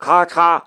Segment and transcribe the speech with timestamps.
[0.00, 0.62] 咔嚓，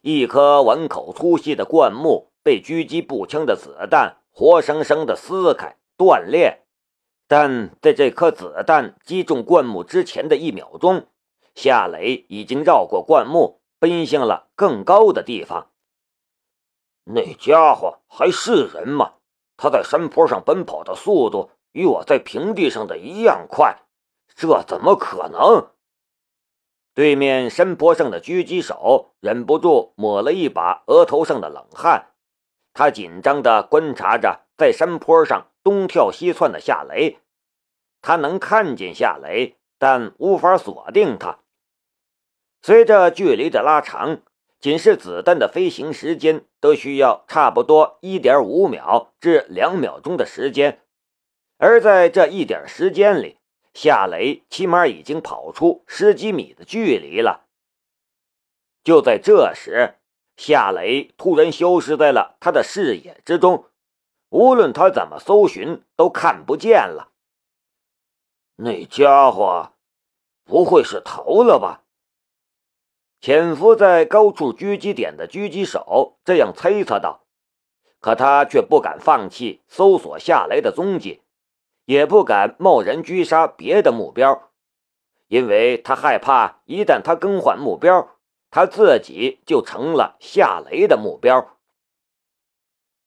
[0.00, 6.62] 一颗碗口粗细的灌木被狙击步枪的子弹活生生的撕开断裂。
[7.28, 11.08] 但在这颗子弹击中灌木之前的一秒钟，
[11.54, 15.70] 夏雷已经绕过灌木，奔向了更高的地方。
[17.04, 19.12] 那家伙还是人吗？
[19.58, 23.82] 他在山坡上奔跑的速度与我在平地上的一样快，
[24.34, 25.68] 这怎么可能？
[26.94, 32.10] 对面山坡上的狙击手忍不住抹了一把额头上的冷汗，
[32.72, 35.46] 他紧张地观察着在山坡上。
[35.62, 37.18] 东跳西窜的夏雷，
[38.00, 41.40] 他能看见夏雷，但无法锁定他。
[42.62, 44.22] 随着距离的拉长，
[44.58, 50.80] 仅是子弹的飞行时间都需要差不多一点五秒至两秒钟的时间，
[51.58, 53.36] 而在这一点时间里，
[53.82, 57.46] 夏雷起码已经跑出十几米的距离了。
[58.84, 59.94] 就在这时，
[60.36, 63.64] 夏雷突然消失在了他的视野之中。
[64.28, 67.12] 无论他怎么搜寻，都看不见了。
[68.56, 69.72] 那家伙
[70.44, 71.84] 不会是逃了吧？
[73.22, 77.24] 潜伏在高处狙击点的狙击手这样猜测道。
[77.98, 81.22] 可他却不敢放弃搜索夏雷的踪迹，
[81.90, 84.52] 也不敢贸然狙杀别的目标，
[85.26, 88.10] 因为他害怕一旦他更换目标，
[88.48, 91.58] 他自己就成了下雷的目标。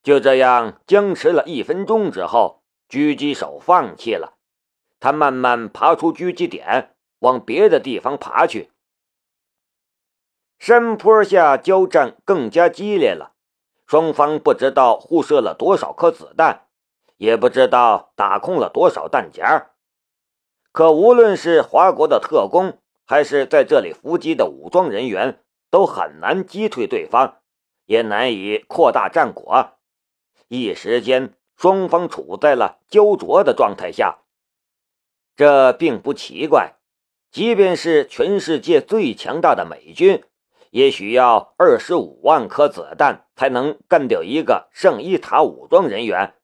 [0.03, 4.33] 就这样僵持了一分钟之后，狙击手放弃了。
[4.99, 8.69] 他慢慢爬出狙击点，往别的地方爬去。
[10.59, 13.31] 山坡下交战更加激烈了，
[13.87, 16.62] 双方不知道互射了多少颗子弹，
[17.23, 19.69] 也不知道打空了多少弹夹。
[20.73, 27.37] 可无论是华国的特工，还是在这里伏击的武装人员，都很难击退对方，
[27.85, 29.77] 也难以扩大战果。
[30.49, 34.17] 一时间，双方处在了焦灼的状态下。
[35.37, 36.73] 这并不奇怪，
[37.31, 40.25] 即便是全世界最强大的美军，
[40.71, 46.35] 也需要二十五万颗子弹才能干掉一个圣伊塔武装人员，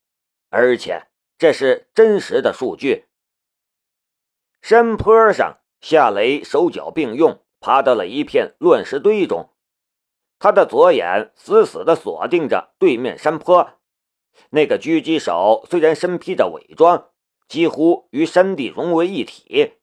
[0.50, 3.06] 而且这是真实的数据。
[4.62, 9.54] 山坡上，夏雷手脚并用，爬到了一片乱石堆中，
[10.38, 13.80] 他的左眼死死地锁定着对面山坡。
[14.52, 17.10] 那个狙击手虽然身披着伪装，
[17.48, 19.74] 几乎与山地融为一体，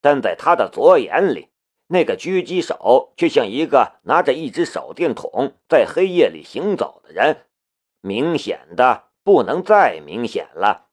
[0.00, 1.48] 但在他的左眼里，
[1.88, 7.46] 那个狙击手却像一个拿着一只手电筒在黑夜里行走的人，
[8.00, 10.86] 明显的不能再明显了。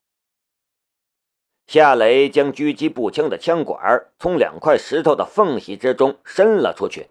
[1.66, 7.10] 夏雷将狙击步枪的枪管从两块石头的缝隙之中伸了出去，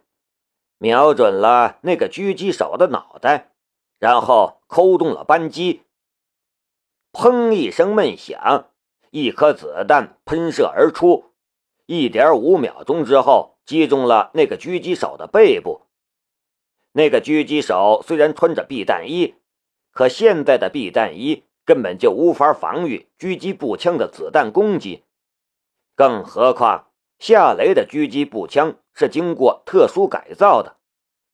[0.78, 3.52] 瞄准了那个狙击手的脑袋，
[3.98, 5.82] 然后扣动了扳机。
[7.12, 7.52] 砰！
[7.52, 8.70] 一声闷响，
[9.10, 11.32] 一颗子弹喷射而出，
[11.86, 15.82] 一点五秒钟之后，击中了那个狙击手的背部。
[16.92, 19.34] 那个狙击手虽然穿着避弹衣，
[19.96, 25.04] 可现在的避弹衣根本就无法防御狙击步枪的子弹攻击，
[25.94, 30.76] 更何况夏雷的狙击步枪是经过特殊改造的，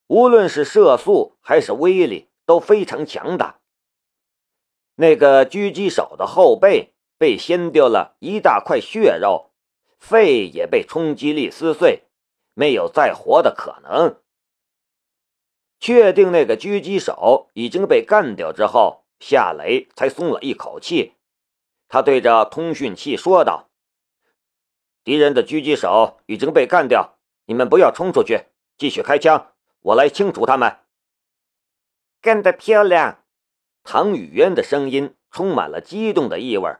[0.06, 3.58] 无论是射速还是威力都非常强大。
[4.94, 9.50] 那个狙击手的后背被掀掉了一大块血肉，
[9.98, 12.04] 肺也被冲击力撕碎，
[12.54, 14.21] 没有再活的可能。
[15.82, 21.14] 确定那个狙击手已经被干掉之后，夏雷才松了一口气。
[21.88, 23.68] 他对着通讯器说道
[25.02, 28.44] ：“敌人的狙击手已经被干掉，你们不要冲出去，
[28.78, 30.78] 继续开枪，我来清除他们。”
[32.22, 33.24] 干得漂亮！
[33.82, 36.76] 唐雨渊的声音充满了激动的意味。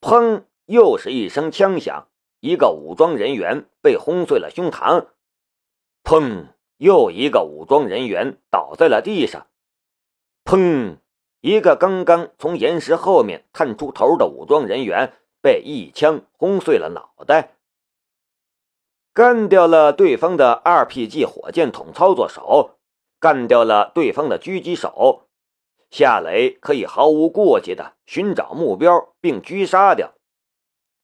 [0.00, 0.42] 砰！
[0.66, 2.08] 又是一声枪响，
[2.40, 5.06] 一个武装人员被轰碎了胸膛。
[6.02, 6.48] 砰！
[6.80, 9.46] 又一个武装人员倒在了地上。
[10.46, 10.96] 砰！
[11.42, 15.12] 一个刚刚从岩石后面探出头的武装人员
[15.42, 17.56] 被一枪轰碎了脑袋。
[19.12, 22.78] 干掉了对方的 RPG 火箭筒操作手，
[23.18, 25.28] 干掉了对方的狙击手。
[25.90, 30.14] 夏雷可以毫无顾忌地寻找目标并狙杀掉，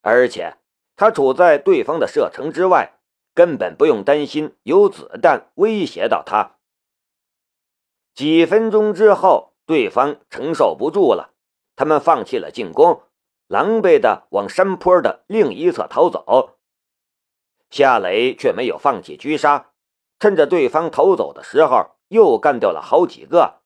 [0.00, 0.56] 而且
[0.96, 2.95] 他处在对方的射程之外，
[3.36, 6.56] 根本不用担心有子弹威胁到他。
[8.14, 11.34] 几分钟之后，对方承受不住了，
[11.76, 13.02] 他们放弃了进攻，
[13.46, 16.56] 狼狈地往山坡的另一侧逃走。
[17.68, 19.72] 夏雷却没有放弃狙杀，
[20.18, 23.60] 趁着对方逃走的时候，又干掉了好几个。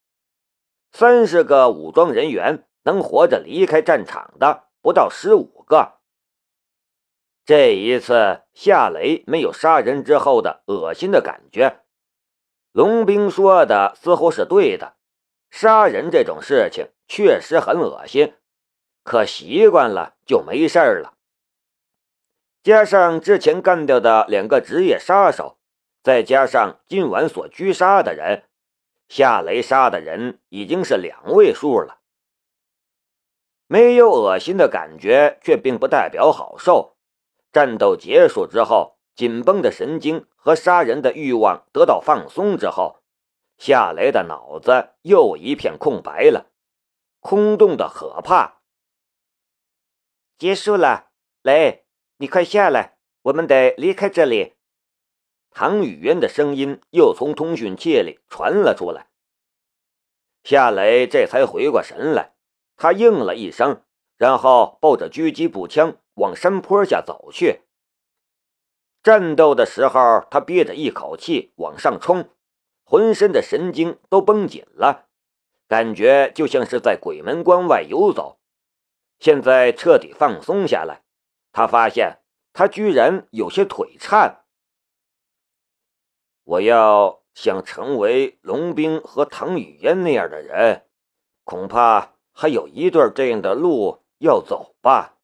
[0.90, 5.99] 三十个武装人员能活着离开战场的不到十五个。
[7.50, 11.80] 这一次，夏雷没有杀人之后的恶心的感觉。
[12.70, 14.94] 龙兵说的似乎是对的，
[15.50, 18.34] 杀人这种事情确实很恶心，
[19.02, 21.14] 可习惯了就没事了。
[22.62, 25.58] 加上之前干掉的两个职业杀手，
[26.04, 28.44] 再加上今晚所狙杀的人，
[29.08, 31.98] 夏雷杀的人已经是两位数了。
[33.66, 36.96] 没有恶心的感觉，却并不代表好受。
[37.52, 43.02] 战斗结束之后，紧绷的神经和杀人的欲望得到放松之后，
[43.58, 46.50] 夏雷的脑子又一片空白了，
[47.20, 48.60] 空洞的可怕。
[50.38, 51.10] 结束了，
[51.42, 51.84] 雷，
[52.16, 54.54] 你快下来，我们得离开这里。
[55.50, 59.08] 唐雨嫣的声音又从通讯器里传了出来。
[60.44, 62.34] 夏雷这才回过神来，
[62.76, 63.82] 他应了一声，
[64.16, 65.99] 然后抱着狙击步枪。
[66.20, 67.62] 往山坡下走去。
[69.02, 72.28] 战斗的时候，他憋着一口气往上冲，
[72.84, 75.08] 浑身的神经都绷紧了，
[75.66, 78.38] 感觉就像是在鬼门关外游走。
[79.18, 81.02] 现在彻底放松下来，
[81.52, 82.20] 他发现
[82.52, 84.44] 他居然有些腿颤。
[86.44, 90.86] 我要想成为龙兵和唐雨嫣那样的人，
[91.44, 95.19] 恐怕还有一段这样的路要走吧。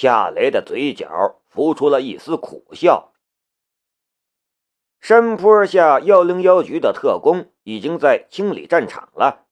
[0.00, 3.10] 夏雷的嘴角浮出了一丝苦笑。
[5.00, 9.46] 山坡下幺零幺局的特工已经在清理战场了。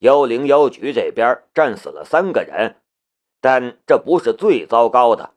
[0.00, 2.82] 幺零幺局这边战死了三个人，
[3.40, 5.32] 但这不是最糟糕的。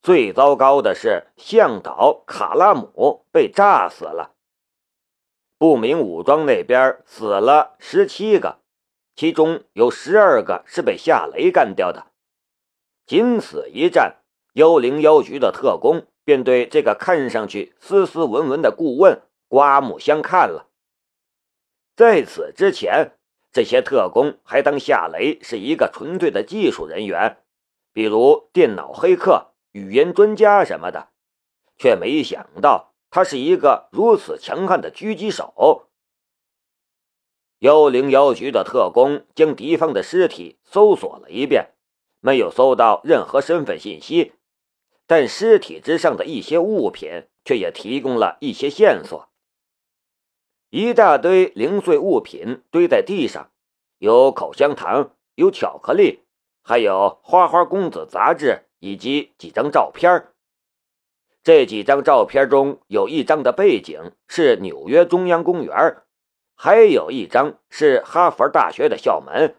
[0.00, 4.36] 最糟糕的是向导卡拉姆被炸死了。
[5.58, 8.60] 不明武装那边死了十七个，
[9.16, 12.13] 其中有十二个是被夏雷干掉的。
[13.06, 14.16] 仅此一战，
[14.54, 20.70] 幺零幺局的特工便对这个看上去斯斯文文的顾问刮目相看了。
[21.94, 23.12] 在此之前，
[23.52, 27.36] 这些特工还当夏雷是一个纯粹的技术人员，
[27.92, 31.10] 比如电脑黑客、语言专家什么的，
[31.76, 35.88] 却没想到他是一个如此强悍的狙击手。
[37.58, 41.73] 幺零幺局的特工将敌方的尸体搜索了一遍。
[42.24, 44.32] 没有搜到任何身份信息，
[45.06, 49.28] 但尸体之上的一些物品却也提供了一些线索。
[50.70, 53.50] 一大堆零碎物品堆在地上，
[53.98, 56.20] 有口香糖，有巧克力，
[56.62, 60.28] 还有《花花公子》杂志以及几张照片。
[61.42, 65.98] 这几张照片中有一张的背景是纽约中央公园，
[66.54, 69.56] 还有一张是哈佛大学的校门。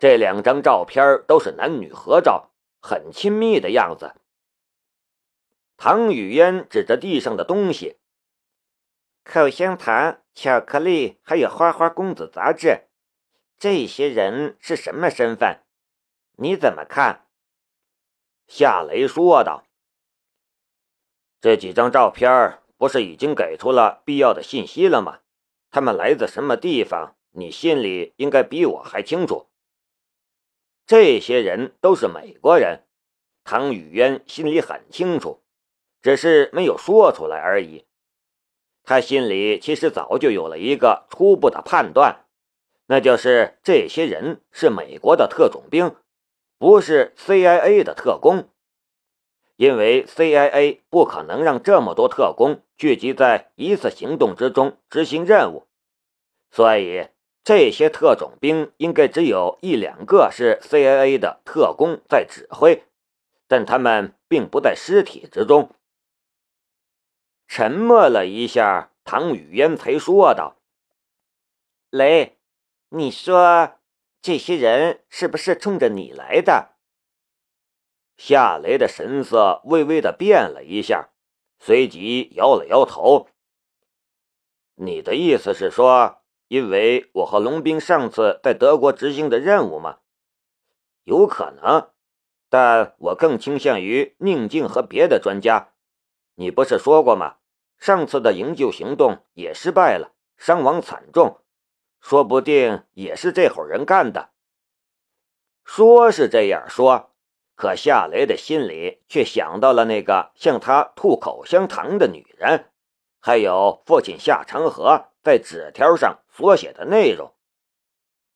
[0.00, 4.14] 这两张照片都是男女合照，很亲密的样子。
[5.76, 7.98] 唐雨嫣指着地上的东西
[9.22, 12.84] ：“口香糖、巧克力，还有《花花公子》杂志。
[13.58, 15.60] 这些人是什么身份？
[16.36, 17.26] 你怎么看？”
[18.48, 19.64] 夏雷说道
[21.42, 25.18] ：“这几张照片不是已经给出了必要的信息了吗？
[25.70, 27.16] 他们来自什么地方？
[27.32, 29.48] 你心里应该比我还清楚。”
[30.90, 32.82] 这些人都是美国人，
[33.44, 35.40] 唐雨嫣心里很清楚，
[36.02, 37.86] 只是没有说出来而已。
[38.82, 42.24] 他心里其实早就有了一个初步的判断，
[42.86, 45.94] 那就是这些人是美国的特种兵，
[46.58, 48.48] 不是 CIA 的特工，
[49.54, 55.68] 因为 CIA 不可能让这么多特工聚集在一次行动之中执行任务，
[56.50, 57.06] 所以。
[57.42, 62.84] 这些特种兵应该只有一两个是 CIA 的特工在指挥，
[63.48, 65.74] 但他们并不在尸体之中。
[67.48, 70.58] 沉默了一下，唐雨嫣才说道
[71.90, 72.38] ：“雷，
[72.90, 73.78] 你说
[74.20, 76.76] 这些人是不是冲着你来的？”
[78.18, 81.08] 夏雷的神色微微的变了一下，
[81.58, 83.28] 随即摇了摇头
[84.76, 86.18] ：“你的意思是说？”
[86.50, 89.98] 因为我和龙兵上次在德国执行的任务吗？
[91.04, 91.90] 有可能，
[92.48, 95.68] 但我更倾向于宁静和别的专家。
[96.34, 97.36] 你不是说过吗？
[97.78, 101.38] 上次的营救行动也失败了，伤亡惨重，
[102.00, 104.30] 说不定也是这伙人干的。
[105.64, 107.12] 说是这样说，
[107.54, 112.72] 可夏雷的心里却想到了那个向他吐口香糖的女人，
[113.20, 117.34] 还有父亲夏长河在纸条上所写的内容。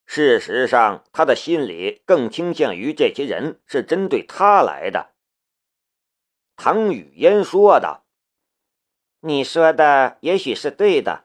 [0.05, 5.15] 事实上，他的心里更倾向于这些人是针对他来的。
[6.55, 8.05] 唐雨嫣说道
[9.21, 11.25] ：“你说的也许是对的，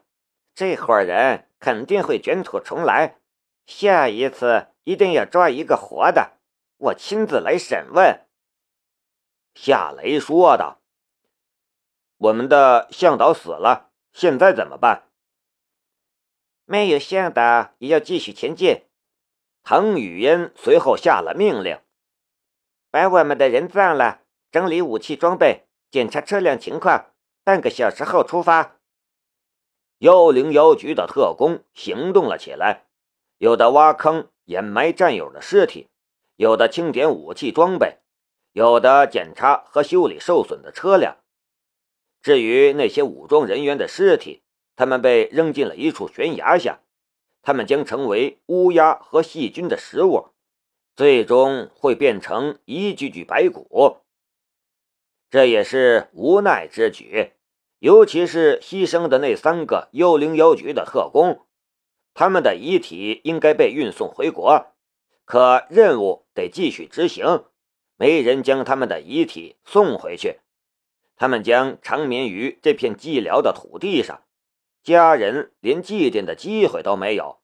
[0.54, 3.18] 这伙人肯定会卷土重来，
[3.66, 6.38] 下一次一定要抓一个活的，
[6.78, 8.26] 我亲自来审问。”
[9.54, 10.80] 夏雷说道
[12.16, 15.08] ：“我们的向导死了，现在怎么办？”
[16.70, 18.84] 没有向导也要继续前进。
[19.64, 21.80] 唐雨嫣随后下了命令
[22.92, 24.20] ：“把我们的人葬了，
[24.52, 27.06] 整理武器装备，检查车辆情况，
[27.42, 28.76] 半个小时后出发。”
[29.98, 32.86] 幺零幺局的特工行动了起来，
[33.38, 35.88] 有的挖坑掩埋战友的尸体，
[36.36, 37.98] 有的清点武器装备，
[38.52, 41.16] 有的检查和修理受损的车辆。
[42.22, 44.44] 至于那些武装人员的尸体，
[44.80, 46.80] 他们被扔进了一处悬崖下，
[47.42, 50.28] 他们将成为乌鸦和细菌的食物，
[50.96, 53.98] 最终会变成一具具白骨。
[55.28, 57.32] 这也是无奈之举，
[57.80, 61.44] 尤其是牺牲的那三个幽灵妖局的特工，
[62.14, 64.68] 他们的遗体应该被运送回国，
[65.26, 67.44] 可任务得继续执行，
[67.98, 70.38] 没人将他们的遗体送回去，
[71.16, 74.22] 他们将长眠于这片寂寥的土地上。
[74.82, 77.40] 家人连祭奠的机会都没有，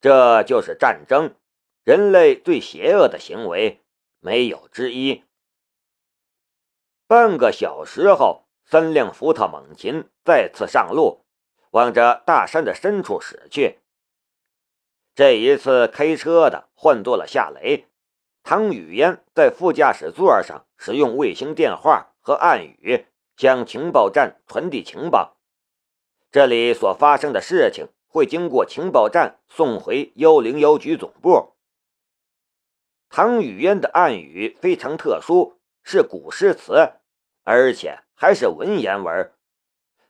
[0.00, 1.34] 这就是战争，
[1.82, 3.80] 人类最邪恶的行为，
[4.20, 5.24] 没有之一。
[7.06, 11.24] 半个小时后，三辆福特猛禽再次上路，
[11.70, 13.80] 往着大山的深处驶去。
[15.14, 17.88] 这一次开车的换做了夏雷，
[18.42, 25.38] 唐雨嫣在副驾驶座上使用卫星电话和暗语向情报站传递情报。
[26.32, 31.54] 这里所发生的事情会经过情报站送回幺零幺局总部。
[33.08, 36.92] 唐雨嫣的暗语非常特殊，是古诗词，
[37.42, 39.32] 而且还是文言文。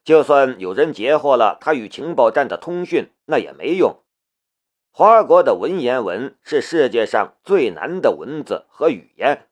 [0.05, 4.03] 就算有人截获了他与情报站的通讯，那也没用。
[4.91, 9.49] 华国的文言文是世界上最难的文字和语言，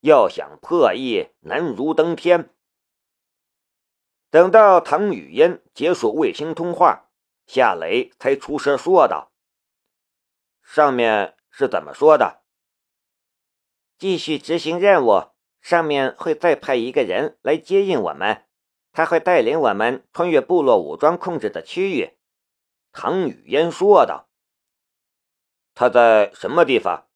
[0.00, 2.50] 要想破译，难如登天。
[4.30, 7.10] 等到唐雨嫣结束卫星通话，
[7.46, 9.32] 夏雷才出声说道
[10.62, 12.44] ：“上面是怎么说的？
[13.98, 18.46] 继续执行任务，上面会再派一个人来接应我们，
[18.92, 22.16] 他会带领我们穿越部落武装控制的区域。”
[22.92, 24.28] 唐雨嫣说道
[25.74, 27.08] ：“他在什么地方？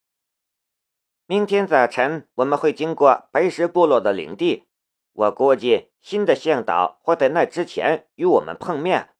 [1.26, 4.66] 明天早晨我们会经过白石部落的领地。”
[5.14, 9.14] 我估计新的向导会在那之前与我们碰面。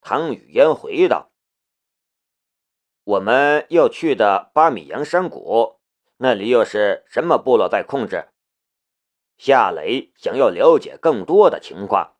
[0.00, 1.30] 唐雨嫣回道
[3.04, 5.78] ：“我们要去的八米阳山谷，
[6.16, 8.28] 那里又是什么部落在控制？”
[9.36, 12.16] 夏雷想要了解更多的情况。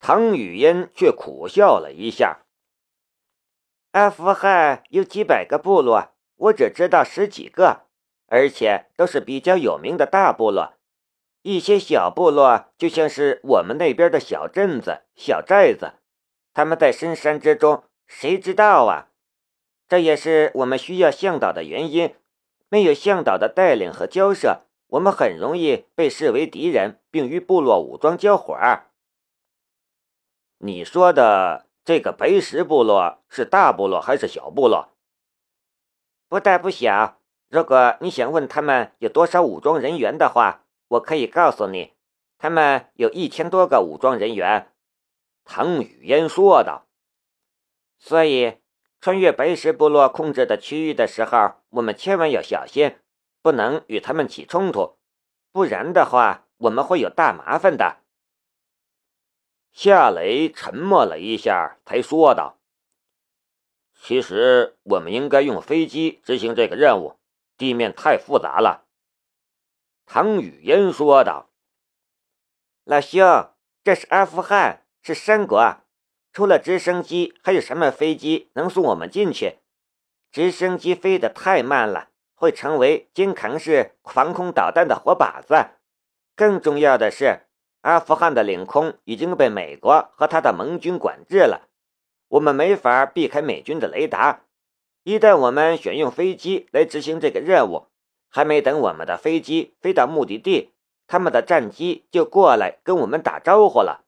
[0.00, 2.46] 唐雨嫣却苦笑了一下
[3.92, 7.86] ：“阿富汗有几百个部落，我只知道十几个，
[8.26, 10.74] 而且都是比较有名的大部落。”
[11.42, 15.94] 一些小部落就像是我们那边的小镇子、小寨子，
[16.52, 19.08] 他们在深山之中，谁知道啊？
[19.88, 22.14] 这也是我们需要向导的原因。
[22.68, 28.54] 没有向导的带领和交涉，我们很容易被视为敌人，并与部落武装交火。
[30.58, 34.90] 你说的这个白石部落是大部落还是小部落？
[36.28, 37.20] 不大不小。
[37.48, 40.64] 如果你想问他们有多少武装人员的话。
[40.88, 41.94] 我可以告诉你，
[42.38, 44.72] 他们有一千多个武装人员。”
[45.44, 46.86] 唐雨嫣说道。
[47.98, 48.58] “所以，
[49.00, 52.96] 穿越白石部落控制的区域的时候，我们千万要小心，
[53.42, 54.98] 不能与他们起冲突，
[55.52, 57.98] 不然的话，我们会有大麻烦的。”
[59.72, 62.58] 夏雷沉默了一下，才说道
[63.94, 67.18] ：“其实，我们应该用飞机执行这个任务，
[67.56, 68.86] 地面太复杂了。”
[70.10, 71.50] 唐雨嫣说道
[72.84, 73.50] ：“老兄，
[73.84, 75.82] 这是阿富汗，是山国，
[76.32, 79.58] 除了直升机，还有什么飞机能送我们进去？
[80.32, 85.72] 直升机飞得太慢了，会成为金扛式防空导弹的活靶子。
[86.34, 87.40] 更重要的是，
[87.82, 91.68] 阿富汗的领空已经被美国和他的盟军管制了，
[92.28, 94.46] 我们没法避开美军的雷达。
[95.02, 97.87] 一旦我们选用飞机来执行这个任务，”
[98.28, 100.72] 还没等我们的飞机飞到目的地，
[101.06, 104.04] 他们的战机就过来跟我们打招呼了。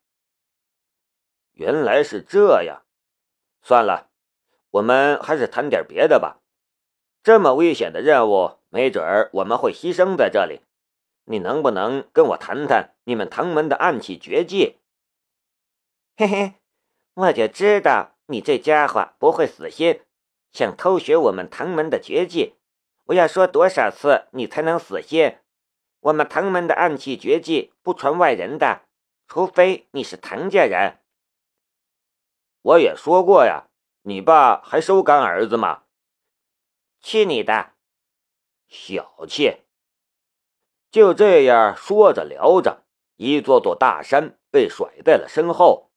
[1.53, 2.83] 原来是这样，
[3.61, 4.09] 算了，
[4.71, 6.39] 我们还是谈点别的吧。
[7.23, 10.61] 这么危险的任务，没准儿我们会牺牲在这里。
[11.25, 14.79] 你能不能跟我谈谈你们唐门的暗器绝技？
[16.17, 16.53] 嘿嘿，
[17.13, 20.01] 我就知道你这家伙不会死心，
[20.51, 22.55] 想偷学我们唐门的绝技。
[23.11, 25.37] 我要说多少次，你才能死心？
[25.99, 28.83] 我们唐门的暗器绝技不传外人的，
[29.27, 30.99] 除非你是唐家人。
[32.61, 33.65] 我也说过呀，
[34.03, 35.83] 你爸还收干儿子吗？
[37.01, 37.73] 去你的！
[38.69, 39.63] 小气！
[40.89, 42.85] 就这样说着聊着，
[43.17, 45.90] 一座座大山被甩在了身后。